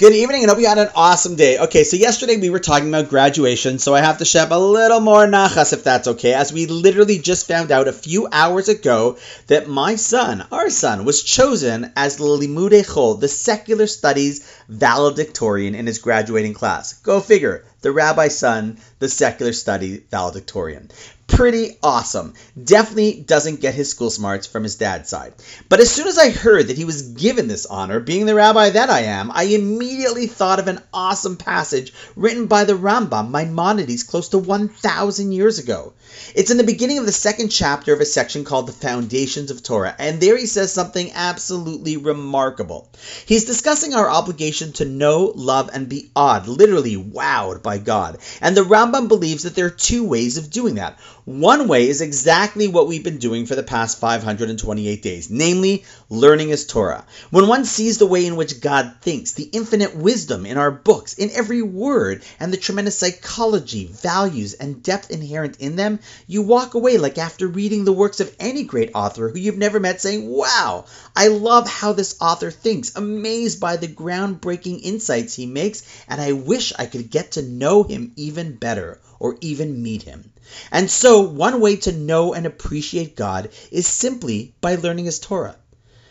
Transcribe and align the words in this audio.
Good 0.00 0.14
evening 0.14 0.44
and 0.44 0.50
hope 0.50 0.58
you 0.58 0.66
had 0.66 0.78
an 0.78 0.88
awesome 0.94 1.36
day. 1.36 1.58
Okay, 1.58 1.84
so 1.84 1.94
yesterday 1.94 2.38
we 2.38 2.48
were 2.48 2.58
talking 2.58 2.88
about 2.88 3.10
graduation, 3.10 3.78
so 3.78 3.94
I 3.94 4.00
have 4.00 4.16
to 4.16 4.24
share 4.24 4.46
a 4.50 4.58
little 4.58 5.00
more 5.00 5.26
nachas 5.26 5.74
if 5.74 5.84
that's 5.84 6.08
okay, 6.08 6.32
as 6.32 6.54
we 6.54 6.64
literally 6.64 7.18
just 7.18 7.46
found 7.46 7.70
out 7.70 7.86
a 7.86 7.92
few 7.92 8.26
hours 8.32 8.70
ago 8.70 9.18
that 9.48 9.68
my 9.68 9.96
son, 9.96 10.46
our 10.50 10.70
son, 10.70 11.04
was 11.04 11.22
chosen 11.22 11.92
as 11.96 12.16
Limude 12.16 12.82
Chol, 12.86 13.20
the 13.20 13.28
secular 13.28 13.86
studies 13.86 14.50
valedictorian 14.70 15.74
in 15.74 15.86
his 15.86 15.98
graduating 15.98 16.54
class. 16.54 16.94
Go 16.94 17.20
figure, 17.20 17.66
the 17.82 17.92
rabbi's 17.92 18.36
son, 18.36 18.78
the 18.98 19.08
secular 19.08 19.52
study 19.52 20.02
valedictorian 20.10 20.90
pretty 21.30 21.76
awesome. 21.82 22.34
Definitely 22.62 23.20
doesn't 23.20 23.60
get 23.60 23.74
his 23.74 23.88
school 23.88 24.10
smarts 24.10 24.46
from 24.46 24.62
his 24.62 24.76
dad's 24.76 25.08
side. 25.08 25.32
But 25.68 25.80
as 25.80 25.90
soon 25.90 26.08
as 26.08 26.18
I 26.18 26.30
heard 26.30 26.68
that 26.68 26.76
he 26.76 26.84
was 26.84 27.02
given 27.02 27.48
this 27.48 27.66
honor, 27.66 28.00
being 28.00 28.26
the 28.26 28.34
rabbi 28.34 28.70
that 28.70 28.90
I 28.90 29.02
am, 29.02 29.30
I 29.32 29.44
immediately 29.44 30.26
thought 30.26 30.58
of 30.58 30.68
an 30.68 30.80
awesome 30.92 31.36
passage 31.36 31.92
written 32.16 32.46
by 32.46 32.64
the 32.64 32.76
Rambam, 32.76 33.30
Maimonides, 33.30 34.02
close 34.02 34.28
to 34.30 34.38
1,000 34.38 35.32
years 35.32 35.58
ago. 35.58 35.92
It's 36.34 36.50
in 36.50 36.56
the 36.56 36.64
beginning 36.64 36.98
of 36.98 37.06
the 37.06 37.12
second 37.12 37.50
chapter 37.50 37.92
of 37.92 38.00
a 38.00 38.04
section 38.04 38.44
called 38.44 38.66
The 38.66 38.72
Foundations 38.72 39.50
of 39.50 39.62
Torah, 39.62 39.94
and 39.98 40.20
there 40.20 40.36
he 40.36 40.46
says 40.46 40.72
something 40.72 41.12
absolutely 41.14 41.96
remarkable. 41.96 42.88
He's 43.26 43.44
discussing 43.44 43.94
our 43.94 44.10
obligation 44.10 44.72
to 44.74 44.84
know, 44.84 45.32
love, 45.36 45.70
and 45.72 45.88
be 45.88 46.10
awed, 46.16 46.48
literally 46.48 46.96
wowed 46.96 47.62
by 47.62 47.69
God. 47.78 48.18
And 48.40 48.56
the 48.56 48.62
Rambam 48.62 49.08
believes 49.08 49.42
that 49.44 49.54
there 49.54 49.66
are 49.66 49.70
two 49.70 50.04
ways 50.04 50.36
of 50.36 50.50
doing 50.50 50.76
that. 50.76 50.98
One 51.24 51.68
way 51.68 51.88
is 51.88 52.00
exactly 52.00 52.66
what 52.66 52.88
we've 52.88 53.04
been 53.04 53.18
doing 53.18 53.46
for 53.46 53.54
the 53.54 53.62
past 53.62 53.98
528 54.00 55.02
days, 55.02 55.30
namely 55.30 55.84
learning 56.08 56.48
his 56.48 56.66
Torah. 56.66 57.04
When 57.30 57.46
one 57.46 57.64
sees 57.64 57.98
the 57.98 58.06
way 58.06 58.26
in 58.26 58.36
which 58.36 58.60
God 58.60 58.96
thinks, 59.00 59.32
the 59.32 59.44
infinite 59.44 59.94
wisdom 59.94 60.44
in 60.44 60.56
our 60.56 60.70
books, 60.70 61.14
in 61.14 61.30
every 61.30 61.62
word, 61.62 62.22
and 62.40 62.52
the 62.52 62.56
tremendous 62.56 62.98
psychology, 62.98 63.86
values, 63.86 64.54
and 64.54 64.82
depth 64.82 65.10
inherent 65.10 65.58
in 65.60 65.76
them, 65.76 66.00
you 66.26 66.42
walk 66.42 66.74
away 66.74 66.96
like 66.98 67.18
after 67.18 67.46
reading 67.46 67.84
the 67.84 67.92
works 67.92 68.18
of 68.20 68.34
any 68.40 68.64
great 68.64 68.90
author 68.94 69.28
who 69.28 69.38
you've 69.38 69.56
never 69.56 69.78
met 69.78 70.00
saying, 70.00 70.26
Wow, 70.26 70.86
I 71.14 71.28
love 71.28 71.68
how 71.68 71.92
this 71.92 72.16
author 72.20 72.50
thinks, 72.50 72.96
amazed 72.96 73.60
by 73.60 73.76
the 73.76 73.88
groundbreaking 73.88 74.80
insights 74.82 75.34
he 75.34 75.46
makes, 75.46 75.82
and 76.08 76.20
I 76.20 76.32
wish 76.32 76.72
I 76.76 76.86
could 76.86 77.10
get 77.10 77.32
to 77.32 77.42
know 77.60 77.84
him 77.84 78.10
even 78.16 78.56
better 78.56 79.00
or 79.20 79.36
even 79.40 79.82
meet 79.82 80.02
him. 80.02 80.32
And 80.72 80.90
so, 80.90 81.20
one 81.20 81.60
way 81.60 81.76
to 81.76 81.92
know 81.92 82.34
and 82.34 82.44
appreciate 82.44 83.14
God 83.14 83.50
is 83.70 83.86
simply 83.86 84.52
by 84.60 84.74
learning 84.74 85.04
His 85.04 85.20
Torah. 85.20 85.54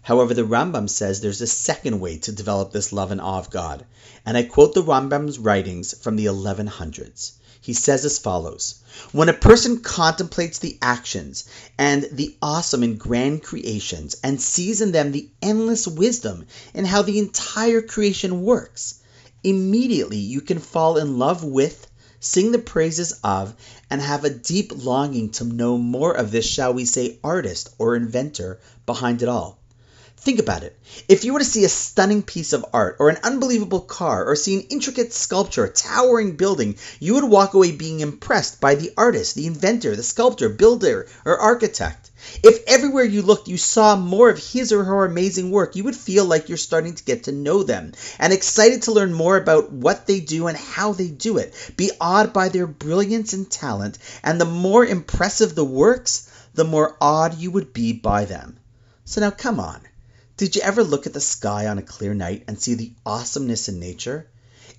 However, 0.00 0.32
the 0.32 0.46
Rambam 0.46 0.88
says 0.88 1.20
there's 1.20 1.42
a 1.42 1.46
second 1.46 2.00
way 2.00 2.16
to 2.18 2.32
develop 2.32 2.72
this 2.72 2.92
love 2.92 3.10
and 3.10 3.20
awe 3.20 3.38
of 3.38 3.50
God. 3.50 3.84
And 4.24 4.36
I 4.36 4.44
quote 4.44 4.72
the 4.72 4.82
Rambam's 4.82 5.38
writings 5.38 5.94
from 6.00 6.16
the 6.16 6.26
1100s. 6.26 7.32
He 7.60 7.74
says 7.74 8.04
as 8.04 8.18
follows 8.18 8.76
When 9.12 9.28
a 9.28 9.32
person 9.32 9.80
contemplates 9.80 10.58
the 10.58 10.78
actions 10.80 11.44
and 11.78 12.08
the 12.10 12.36
awesome 12.40 12.82
and 12.82 12.98
grand 12.98 13.42
creations 13.42 14.16
and 14.24 14.40
sees 14.40 14.80
in 14.80 14.92
them 14.92 15.12
the 15.12 15.28
endless 15.42 15.86
wisdom 15.86 16.46
in 16.72 16.84
how 16.84 17.02
the 17.02 17.18
entire 17.18 17.82
creation 17.82 18.42
works, 18.42 18.94
immediately 19.44 20.18
you 20.18 20.40
can 20.40 20.58
fall 20.58 20.96
in 20.96 21.18
love 21.18 21.44
with 21.44 21.86
sing 22.24 22.52
the 22.52 22.58
praises 22.58 23.18
of, 23.24 23.52
and 23.90 24.00
have 24.00 24.24
a 24.24 24.30
deep 24.30 24.72
longing 24.84 25.28
to 25.28 25.42
know 25.42 25.76
more 25.76 26.12
of 26.12 26.30
this, 26.30 26.46
shall 26.46 26.72
we 26.72 26.84
say, 26.84 27.18
artist 27.24 27.68
or 27.78 27.96
inventor 27.96 28.60
behind 28.86 29.22
it 29.22 29.28
all. 29.28 29.58
Think 30.18 30.38
about 30.38 30.62
it. 30.62 30.78
If 31.08 31.24
you 31.24 31.32
were 31.32 31.40
to 31.40 31.44
see 31.44 31.64
a 31.64 31.68
stunning 31.68 32.22
piece 32.22 32.52
of 32.52 32.64
art, 32.72 32.98
or 33.00 33.08
an 33.08 33.18
unbelievable 33.24 33.80
car, 33.80 34.24
or 34.24 34.36
see 34.36 34.54
an 34.54 34.66
intricate 34.70 35.12
sculpture, 35.12 35.64
a 35.64 35.68
towering 35.68 36.36
building, 36.36 36.76
you 37.00 37.14
would 37.14 37.24
walk 37.24 37.54
away 37.54 37.72
being 37.72 37.98
impressed 37.98 38.60
by 38.60 38.76
the 38.76 38.92
artist, 38.96 39.34
the 39.34 39.48
inventor, 39.48 39.96
the 39.96 40.04
sculptor, 40.04 40.48
builder, 40.48 41.08
or 41.24 41.40
architect. 41.40 42.11
If 42.42 42.62
everywhere 42.66 43.04
you 43.04 43.22
looked 43.22 43.48
you 43.48 43.56
saw 43.56 43.96
more 43.96 44.30
of 44.30 44.38
his 44.38 44.72
or 44.72 44.84
her 44.84 45.04
amazing 45.04 45.50
work, 45.50 45.76
you 45.76 45.84
would 45.84 45.96
feel 45.96 46.24
like 46.24 46.48
you're 46.48 46.58
starting 46.58 46.94
to 46.94 47.04
get 47.04 47.24
to 47.24 47.32
know 47.32 47.62
them 47.62 47.92
and 48.18 48.32
excited 48.32 48.82
to 48.82 48.92
learn 48.92 49.12
more 49.12 49.36
about 49.36 49.72
what 49.72 50.06
they 50.06 50.20
do 50.20 50.46
and 50.46 50.56
how 50.56 50.92
they 50.92 51.08
do 51.08 51.38
it. 51.38 51.54
Be 51.76 51.90
awed 52.00 52.32
by 52.32 52.48
their 52.48 52.66
brilliance 52.66 53.32
and 53.32 53.50
talent, 53.50 53.98
and 54.22 54.40
the 54.40 54.44
more 54.44 54.84
impressive 54.86 55.54
the 55.54 55.64
works, 55.64 56.28
the 56.54 56.64
more 56.64 56.96
awed 57.00 57.38
you 57.38 57.50
would 57.50 57.72
be 57.72 57.92
by 57.92 58.24
them. 58.24 58.58
So 59.04 59.20
now 59.20 59.30
come 59.30 59.58
on. 59.58 59.80
Did 60.36 60.56
you 60.56 60.62
ever 60.62 60.82
look 60.82 61.06
at 61.06 61.12
the 61.12 61.20
sky 61.20 61.66
on 61.66 61.78
a 61.78 61.82
clear 61.82 62.14
night 62.14 62.44
and 62.48 62.60
see 62.60 62.74
the 62.74 62.92
awesomeness 63.04 63.68
in 63.68 63.78
nature? 63.78 64.28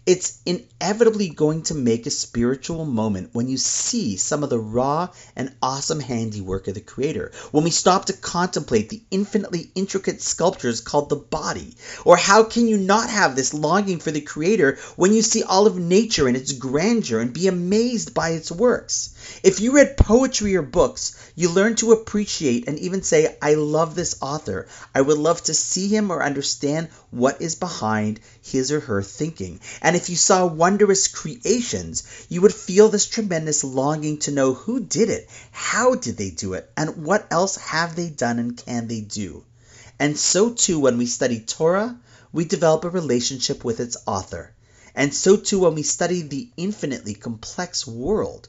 It's 0.06 0.42
inevitably 0.46 1.30
going 1.30 1.64
to 1.64 1.76
make 1.76 2.06
a 2.06 2.12
spiritual 2.12 2.84
moment 2.86 3.30
when 3.34 3.48
you 3.48 3.58
see 3.58 4.18
some 4.18 4.44
of 4.44 4.50
the 4.50 4.60
raw 4.60 5.10
and 5.36 5.56
awesome 5.62 6.02
handiwork 6.02 6.68
of 6.68 6.74
the 6.74 6.82
Creator, 6.82 7.32
when 7.52 7.64
we 7.64 7.70
stop 7.70 8.06
to 8.06 8.14
contemplate 8.14 8.90
the 8.90 9.02
infinitely 9.10 9.72
intricate 9.76 10.22
sculptures 10.22 10.82
called 10.82 11.10
the 11.10 11.16
body. 11.16 11.76
Or 12.04 12.18
how 12.18 12.44
can 12.44 12.68
you 12.68 12.78
not 12.78 13.10
have 13.10 13.36
this 13.36 13.54
longing 13.54 14.00
for 14.00 14.12
the 14.12 14.22
Creator 14.22 14.78
when 14.98 15.14
you 15.14 15.22
see 15.22 15.44
all 15.44 15.68
of 15.68 15.78
nature 15.78 16.28
in 16.28 16.36
its 16.36 16.52
grandeur 16.52 17.22
and 17.22 17.34
be 17.34 17.48
amazed 17.48 18.14
by 18.14 18.32
its 18.32 18.52
works? 18.52 19.40
If 19.42 19.62
you 19.62 19.74
read 19.74 19.96
poetry 19.96 20.56
or 20.56 20.62
books, 20.62 21.16
you 21.36 21.50
learn 21.50 21.76
to 21.78 21.94
appreciate 21.94 22.68
and 22.68 22.78
even 22.80 23.04
say, 23.04 23.38
I 23.42 23.54
love 23.54 23.96
this 23.96 24.18
author. 24.22 24.68
I 24.94 25.02
would 25.02 25.18
love 25.18 25.42
to 25.44 25.54
see 25.54 25.88
him 25.88 26.12
or 26.12 26.22
understand 26.22 26.90
what 27.10 27.42
is 27.42 27.56
behind 27.56 28.20
his 28.42 28.72
or 28.72 28.82
her 28.82 29.02
thinking. 29.02 29.62
And 29.86 29.98
if 29.98 30.10
you 30.10 30.16
saw 30.16 30.46
wondrous 30.46 31.10
creations, 31.10 32.04
you 32.30 32.40
would 32.40 32.54
feel 32.54 32.88
this 32.88 33.06
tremendous 33.06 33.66
longing 33.66 34.20
to 34.20 34.32
know 34.32 34.54
who 34.54 34.80
did 34.80 35.10
it, 35.10 35.30
how 35.52 35.96
did 35.96 36.16
they 36.16 36.30
do 36.30 36.54
it, 36.54 36.72
and 36.78 37.04
what 37.04 37.28
else 37.30 37.58
have 37.58 37.94
they 37.98 38.10
done 38.10 38.40
and 38.40 38.56
can 38.56 38.88
they 38.88 39.02
do. 39.02 39.44
And 40.00 40.18
so 40.18 40.52
too, 40.52 40.80
when 40.80 40.98
we 40.98 41.06
study 41.06 41.42
Torah, 41.42 42.00
we 42.32 42.46
develop 42.46 42.86
a 42.86 42.90
relationship 42.90 43.66
with 43.66 43.82
its 43.82 43.98
author. 44.08 44.54
And 44.96 45.14
so 45.14 45.36
too, 45.36 45.60
when 45.60 45.76
we 45.76 45.84
study 45.84 46.22
the 46.22 46.50
infinitely 46.56 47.14
complex 47.14 47.86
world, 47.86 48.48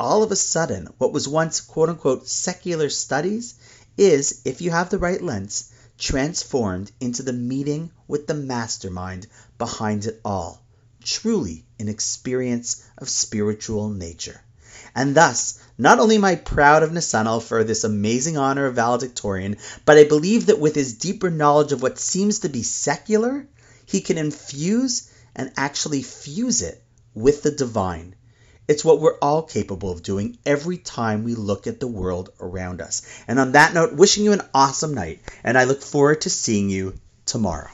all 0.00 0.24
of 0.24 0.32
a 0.32 0.36
sudden, 0.36 0.88
what 0.98 1.12
was 1.12 1.28
once 1.28 1.60
quote 1.60 1.90
unquote 1.90 2.26
secular 2.26 2.88
studies 2.88 3.54
is, 3.96 4.40
if 4.44 4.60
you 4.60 4.72
have 4.72 4.90
the 4.90 4.98
right 4.98 5.22
lens, 5.22 5.70
transformed 5.96 6.90
into 7.00 7.22
the 7.22 7.32
meeting 7.32 7.92
with 8.08 8.26
the 8.26 8.34
mastermind 8.34 9.28
behind 9.58 10.06
it 10.06 10.20
all. 10.24 10.58
Truly 11.04 11.64
an 11.78 11.88
experience 11.88 12.82
of 12.98 13.08
spiritual 13.08 13.88
nature. 13.88 14.40
And 14.94 15.14
thus, 15.14 15.58
not 15.78 15.98
only 15.98 16.16
am 16.16 16.24
I 16.24 16.36
proud 16.36 16.82
of 16.82 16.92
Nisanel 16.92 17.40
for 17.40 17.64
this 17.64 17.84
amazing 17.84 18.36
honor 18.36 18.66
of 18.66 18.74
valedictorian, 18.74 19.56
but 19.84 19.96
I 19.96 20.04
believe 20.04 20.46
that 20.46 20.60
with 20.60 20.74
his 20.74 20.94
deeper 20.94 21.30
knowledge 21.30 21.72
of 21.72 21.82
what 21.82 21.98
seems 21.98 22.40
to 22.40 22.48
be 22.48 22.62
secular, 22.62 23.46
he 23.86 24.00
can 24.00 24.18
infuse 24.18 25.10
and 25.34 25.50
actually 25.56 26.02
fuse 26.02 26.62
it 26.62 26.82
with 27.14 27.42
the 27.42 27.50
divine. 27.50 28.14
It's 28.68 28.84
what 28.84 29.00
we're 29.00 29.18
all 29.18 29.42
capable 29.42 29.90
of 29.90 30.02
doing 30.02 30.38
every 30.46 30.78
time 30.78 31.24
we 31.24 31.34
look 31.34 31.66
at 31.66 31.80
the 31.80 31.88
world 31.88 32.30
around 32.38 32.80
us. 32.80 33.02
And 33.26 33.40
on 33.40 33.52
that 33.52 33.74
note, 33.74 33.94
wishing 33.94 34.24
you 34.24 34.32
an 34.32 34.48
awesome 34.54 34.94
night, 34.94 35.20
and 35.42 35.58
I 35.58 35.64
look 35.64 35.82
forward 35.82 36.22
to 36.22 36.30
seeing 36.30 36.70
you 36.70 36.94
tomorrow. 37.24 37.70